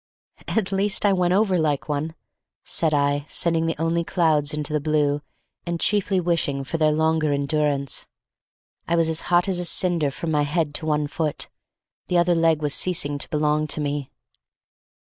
"At 0.47 0.71
least 0.71 1.05
I 1.05 1.13
went 1.13 1.35
over 1.35 1.59
like 1.59 1.87
one," 1.87 2.15
said 2.63 2.91
I, 2.91 3.27
sending 3.29 3.67
the 3.67 3.79
only 3.79 4.03
clouds 4.03 4.51
into 4.51 4.73
the 4.73 4.79
blue, 4.79 5.21
and 5.63 5.79
chiefly 5.79 6.19
wishing 6.19 6.63
for 6.63 6.79
their 6.79 6.91
longer 6.91 7.31
endurance. 7.31 8.07
I 8.87 8.95
was 8.95 9.09
as 9.09 9.21
hot 9.29 9.47
as 9.47 9.59
a 9.59 9.65
cinder 9.65 10.09
from 10.09 10.31
my 10.31 10.41
head 10.41 10.73
to 10.73 10.87
one 10.87 11.05
foot; 11.05 11.49
the 12.07 12.17
other 12.17 12.33
leg 12.33 12.63
was 12.63 12.73
ceasing 12.73 13.19
to 13.19 13.29
belong 13.29 13.67
to 13.67 13.79
me. 13.79 14.09